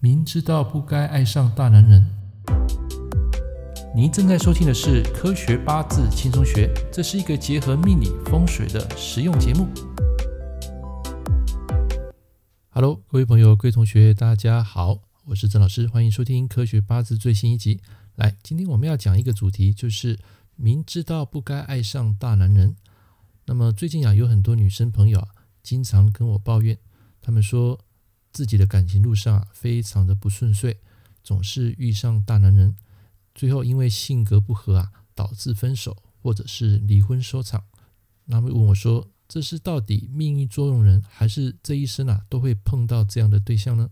[0.00, 2.06] 明知道不该爱上大男人。
[3.92, 9.66] 您正在收听的是《科学八字轻松学》，这是一个结合命理风水的实用节目。
[12.70, 17.80] Hello，各位朋友、各位同学，大家好，我是郑老师，欢迎收听《科学八字》最新一集。
[18.14, 20.16] 来，今天我们要讲一个主题，就是
[20.54, 22.76] 明知道不该爱上大男人。
[23.46, 25.26] 那么最近啊，有很多女生朋友啊，
[25.60, 26.78] 经常跟我抱怨，
[27.20, 27.80] 她们说。
[28.32, 30.78] 自己的感情路上啊，非常的不顺遂，
[31.22, 32.76] 总是遇上大男人，
[33.34, 37.64] 最后因为性格不合啊，导致分手或者是离婚收场。
[38.26, 43.90] 那么问我说，这是到底命运捉弄人，还是这一生啊都会碰到这样的对象呢？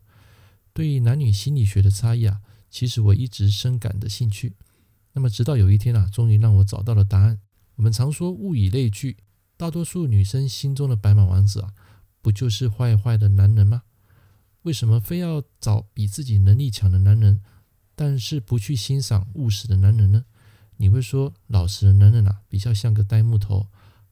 [0.73, 4.55] 对于男女心理学的差异啊，其实我一直深感的兴趣。
[5.15, 7.41] 那么直到有一天啊，终于让我找到了答案。
[7.77, 9.17] 我们常说物以类聚，
[9.57, 11.73] 大多数女生心中的白马王子啊，
[12.21, 13.85] 不就是坏坏的男人吗？
[14.67, 17.41] 为什么非要找比自己能力强的男人，
[17.95, 20.25] 但是不去欣赏务实的男人呢？
[20.79, 23.69] 你会说老实的男人啊，比较像个呆木头，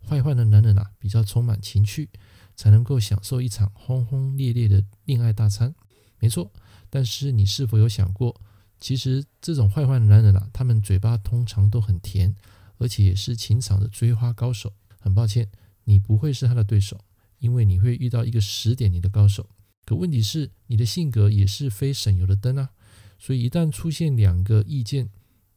[0.09, 2.09] 坏坏的男人啊，比较充满情趣，
[2.55, 5.75] 才能够享受一场轰轰烈烈的恋爱大餐。
[6.20, 6.53] 没错，
[6.89, 8.41] 但是你是否有想过，
[8.79, 12.33] 其实这种坏坏的男人啊，他们嘴巴通常都很甜，
[12.79, 14.73] 而且也是情场的追花高手。
[15.01, 15.51] 很抱歉，
[15.83, 17.01] 你不会是他的对手，
[17.41, 19.51] 因为你会遇到一个十点零的高手。
[19.85, 22.71] 可问题是，你的性格也是非省油的灯啊，
[23.19, 25.11] 所以一旦出现两个意见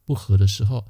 [0.04, 0.86] 不合的时候，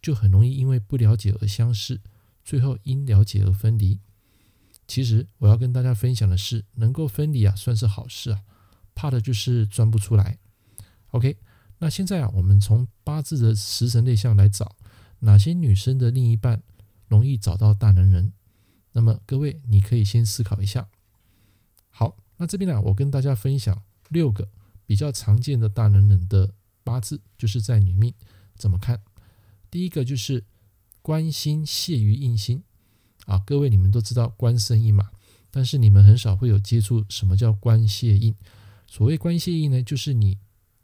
[0.00, 2.00] 就很容易因为不了解而相识，
[2.44, 4.00] 最后因了解而分离。
[4.88, 8.42] 其实我要跟大家分享的是，能够分离啊，算是好事啊，
[8.96, 10.38] 怕的就是钻不出来。
[11.12, 11.36] OK，
[11.78, 14.74] 那现在啊，我们从八字的食神类象来找
[15.20, 16.62] 哪些女生的另一半
[17.06, 18.32] 容易找到大男人。
[18.90, 20.88] 那么各位，你可以先思考一下。
[21.90, 22.16] 好。
[22.42, 24.48] 那这边呢，我跟大家分享六个
[24.84, 28.12] 比较常见的大男人的八字，就是在女命
[28.56, 29.00] 怎么看。
[29.70, 30.42] 第一个就是
[31.02, 32.60] 官星泄于印星
[33.26, 35.10] 啊，各位你们都知道官生印嘛，
[35.52, 38.34] 但是你们很少会有接触什么叫官泄印。
[38.88, 40.36] 所谓官泄印呢，就是你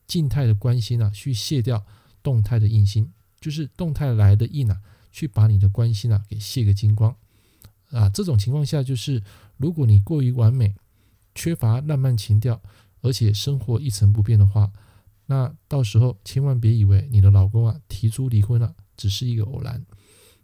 [0.07, 1.85] 静态的官星啊，去泄掉
[2.23, 7.17] 动态的印星，就是动态来的印啊，去把你的官星啊给泄个精光
[7.91, 8.09] 啊。
[8.11, 9.21] 这种情况下，就是
[9.57, 10.73] 如果你过于完美。
[11.39, 12.61] 缺乏浪漫情调，
[13.01, 14.73] 而且生活一成不变的话，
[15.27, 19.81] 那到时候千万别以为你的老公啊提出离婚了，只是一个偶然。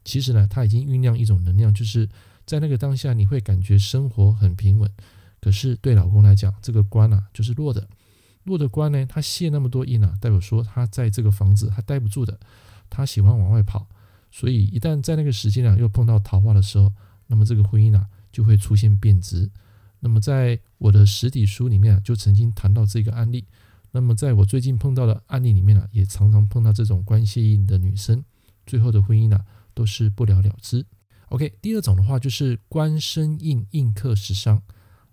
[0.04, 2.08] 其实呢，他已经酝酿一种能量，就是
[2.46, 4.88] 在那个当下你会感觉生活很平稳，
[5.40, 7.88] 可是对老公来讲，这个官啊就是弱的，
[8.44, 12.38] 弱的官呢，他泄那么多印啊，代表说他在这个房子他待不住的，
[12.88, 13.88] 他喜欢往外跑，
[14.30, 16.92] 所以一旦在那个时间啊又碰到桃花的时候，
[17.26, 19.50] 那么这个婚姻啊就会出现变质。
[20.04, 23.46] 那么在我的实体书里面啊，就曾经谈到这个案例。
[23.90, 28.22] 那么在我最近碰到的案例里面啊，也常常碰到这种官泄印的女生，
[28.66, 30.84] 最后的婚姻呢、啊、都是不了了之。
[31.30, 34.60] OK，第二种的话就是官身印印克食伤。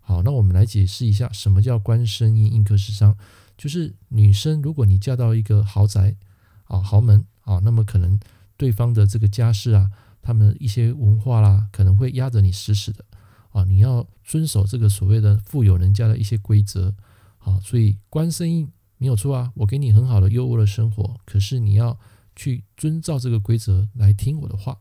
[0.02, 3.16] 好，那我们来解释一下什么叫官身印印克食伤。
[3.58, 6.18] 就是女生，如果你嫁到一个豪宅
[6.66, 8.20] 啊、豪门啊，那么可能
[8.58, 9.90] 对方的这个家世啊，
[10.22, 13.06] 他们一些文化啦，可能会压着你死死的。
[13.52, 16.96] 啊，你要遵守这个所谓的富有人家的一些规则，
[17.38, 22.00] 好，所以官生印没有错啊，我给你很好的优渥的生活，可是你要
[22.36, 24.80] 去遵照这个规则来听我的话，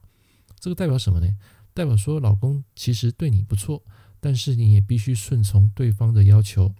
[0.58, 1.28] 这个代表什么呢？
[1.72, 3.82] 代表说老公其实对你不错，
[4.20, 6.74] 但是你也必须顺从对方的要求。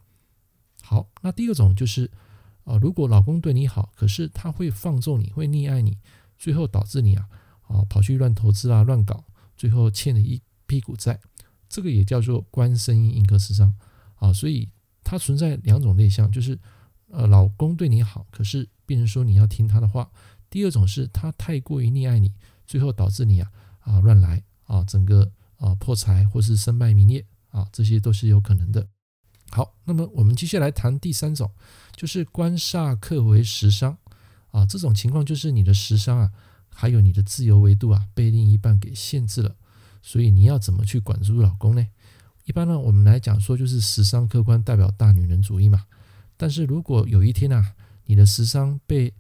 [0.83, 2.11] 好，那第二种就是
[2.65, 5.99] 啊，如果老公对你好，可是他会放纵你，会溺爱你，
[6.39, 7.29] 最后导致你啊
[7.63, 9.25] 啊跑去乱投资啊，乱搞，
[9.57, 11.21] 最后欠了一屁股债。
[11.71, 13.73] 这个也叫做官生印印克食伤
[14.17, 14.69] 啊，所以
[15.05, 16.59] 它存在两种类象，就是
[17.09, 20.11] 呃老公对你好，可是变成说你要听他的话；
[20.51, 22.33] 第二种是他太过于溺爱你，
[22.67, 28.89] 最后导致你啊啊乱来啊，整个啊破财或是身败名裂啊，这些都是有可能的。
[29.51, 31.51] 好，那么我们接下来谈第三种，
[31.95, 33.97] 就是官煞克为食伤
[34.51, 36.33] 啊，这种情况就是你的食伤啊，
[36.69, 39.57] 还有你的自由维度啊，被另一半给限制了。
[40.03, 41.87] 所以你要怎么去管住老公呢？
[42.45, 45.85] 一般呢，我们来讲说就是食伤克官代表大女人主义嘛。
[46.37, 47.75] 但是如果有一天啊，
[48.07, 49.13] 你的食伤被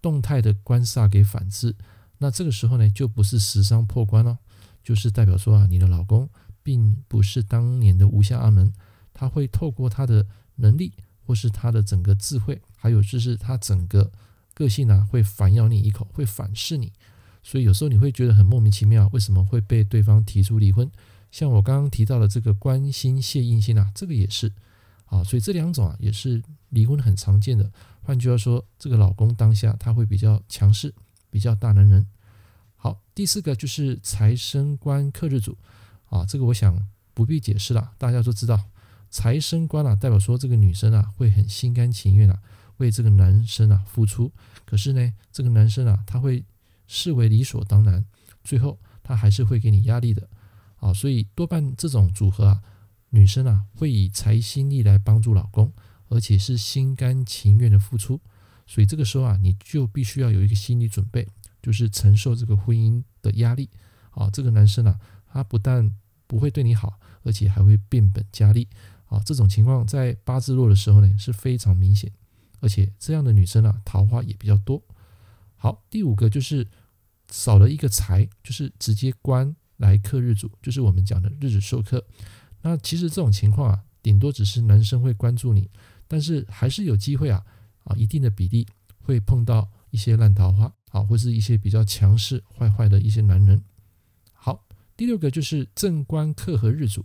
[0.00, 1.74] 动态的官煞给反制，
[2.18, 4.38] 那这个时候呢，就不是食伤破官了，
[4.82, 6.28] 就是代表说啊，你的老公
[6.62, 8.72] 并不是当年的吴下阿门，
[9.12, 10.26] 他会透过他的
[10.56, 10.92] 能力
[11.26, 14.10] 或是他的整个智慧，还有就是他整个
[14.54, 16.92] 个性啊，会反咬你一口，会反噬你。
[17.48, 20.86] 所以有时候你会觉得很莫名其妙，为什么会被对方提出离婚？
[21.30, 24.52] 像我刚刚提到的这个关心谢应心啊，这个也是
[25.06, 25.24] 啊。
[25.24, 27.72] 所以这两种啊，也是离婚很常见的。
[28.02, 30.92] 换句话说，这个老公当下他会比较强势，
[31.30, 32.06] 比较大男人。
[32.76, 35.56] 好，第四个就是财生官克日主
[36.10, 38.62] 啊，这个我想不必解释了，大家都知道，
[39.08, 42.38] 财生官啊，代表说这个女生啊会很心甘情愿啊
[42.76, 44.30] 为这个男生啊付出，
[44.66, 46.44] 可是呢，这个男生啊他会
[46.88, 48.04] 视为理所当然，
[48.42, 50.28] 最后他还是会给你压力的
[50.80, 52.60] 啊，所以多半这种组合啊，
[53.10, 55.72] 女生啊会以财心力来帮助老公，
[56.08, 58.20] 而且是心甘情愿的付出，
[58.66, 61.28] 所以这个时候啊，你就必须要有一个心理准备。
[61.60, 63.68] 就是承受这个婚姻的压力
[64.12, 65.92] 啊，这个男生啊，他不但
[66.28, 68.68] 不会对你好，而且还会变本加厉
[69.06, 69.20] 啊。
[69.26, 72.12] 这种情况在八字弱的时候呢是非常明显，
[72.60, 74.80] 而且这样的女生啊，桃花也比较多。
[75.58, 76.66] 好，第五个就是
[77.30, 82.02] 少了一个财，就是直接官来克日主，就是我们讲的日主受克。
[82.62, 85.68] 那其实这种情况啊，顶多只是男生会关注你，
[86.06, 87.44] 但是还是有机会啊
[87.84, 88.66] 啊，一定的比例
[89.00, 90.72] 会碰到一些烂桃花。
[90.90, 93.62] 好，或是一些比较强势、坏坏的一些男人。
[94.32, 94.64] 好，
[94.96, 97.04] 第六个就是正官克合日主。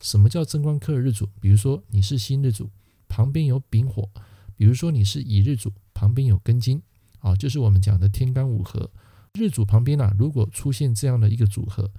[0.00, 1.28] 什么叫正官克日主？
[1.40, 2.70] 比如说你是辛日主，
[3.08, 4.02] 旁边有丙火；
[4.56, 6.82] 比如说你是乙日主，旁边有庚金。
[7.20, 8.90] 啊，就是我们讲的天干五合。
[9.34, 11.90] 日主旁边啊，如果出现这样的一个组合，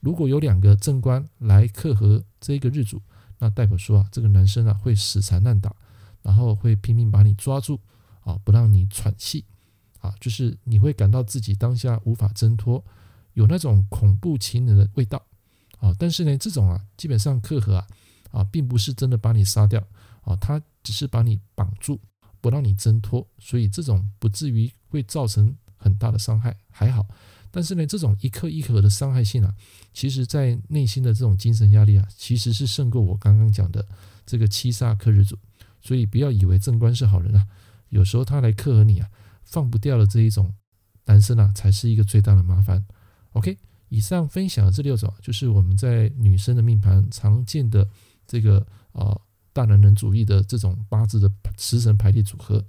[0.00, 3.02] 如果有两个正官来克合这个日主，
[3.38, 5.74] 那代表说啊，这个男生啊会死缠烂打，
[6.22, 7.80] 然后会拼命把你抓住，
[8.20, 9.44] 啊，不让你喘气。
[10.00, 12.84] 啊，就是你会感到自己当下无法挣脱，
[13.32, 15.20] 有那种恐怖情人的味道
[15.80, 15.92] 啊。
[15.98, 17.86] 但是呢，这种啊，基本上克合啊，
[18.30, 19.82] 啊，并不是真的把你杀掉
[20.20, 21.98] 啊，他只是把你绑住，
[22.46, 27.04] 不让你挣脱，所以这种不至于会造成很大的伤害，还好。
[27.50, 29.52] 但是呢，这种一颗一颗的伤害性啊，
[29.92, 33.84] 其实在内心的这种精神压力啊，其实是胜过我刚刚讲的
[34.24, 35.36] 这个七杀克日主。
[35.80, 37.48] 所以不要以为正官是好人啊，
[37.88, 39.10] 有时候他来克合你啊。
[39.42, 40.54] 放不掉的这一种
[41.06, 42.86] 男生啊，才是一个最大的麻烦。
[43.32, 43.58] OK，
[43.88, 47.88] 以上分享的这六种，就是我们在女生的命盘常见的
[48.24, 49.18] 这个啊、
[49.56, 52.62] 大男人主义的这种八字的食神排列组合。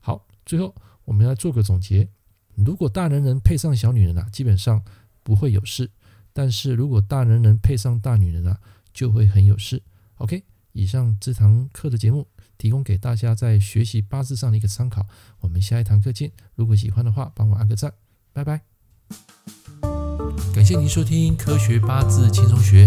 [0.00, 2.08] 好，最后我们要做个总结：
[2.56, 4.82] 如果大男人配上小女人啊，基本上
[5.22, 5.86] 不会有事；
[6.32, 8.58] 但是如果大男人配上大女人啊，
[8.92, 9.80] 就会很有事。
[10.16, 10.42] OK，
[10.72, 12.26] 以上这堂课的节目。
[12.56, 15.04] 提供给大家在学习八字上的一个参考。
[15.40, 16.30] 我们下一堂课见。
[16.54, 17.92] 如果喜欢的话，帮我按个赞，
[18.32, 18.60] 拜拜。
[20.54, 22.86] 感谢您收听《科学八字轻松学》，